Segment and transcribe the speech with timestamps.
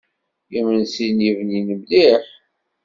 [0.57, 2.23] Imensi-nni bnin mliḥ.